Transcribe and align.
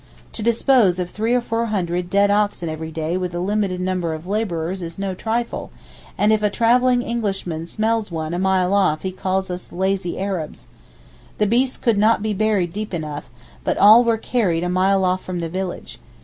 To 0.31 0.41
dispose 0.41 0.97
of 0.97 1.11
three 1.11 1.31
or 1.35 1.41
four 1.41 1.67
hundred 1.67 2.09
dead 2.09 2.31
oxen 2.31 2.69
every 2.69 2.89
day 2.91 3.17
with 3.17 3.35
a 3.35 3.39
limited 3.39 3.79
number 3.79 4.15
of 4.15 4.25
labourers 4.25 4.81
is 4.81 4.97
no 4.97 5.13
trifle, 5.13 5.69
and 6.17 6.33
if 6.33 6.41
a 6.41 6.49
travelling 6.49 7.03
Englishman 7.03 7.67
smells 7.67 8.09
one 8.11 8.33
a 8.33 8.39
mile 8.39 8.73
off 8.73 9.03
he 9.03 9.11
calls 9.11 9.51
us 9.51 9.71
'lazy 9.71 10.17
Arabs.' 10.17 10.67
The 11.37 11.45
beasts 11.45 11.77
could 11.77 11.99
not 11.99 12.23
be 12.23 12.33
buried 12.33 12.73
deep 12.73 12.95
enough, 12.95 13.29
but 13.63 13.77
all 13.77 14.03
were 14.03 14.17
carried 14.17 14.63
a 14.63 14.69
mile 14.69 15.05
off 15.05 15.23
from 15.23 15.39
the 15.39 15.49
village. 15.49 15.99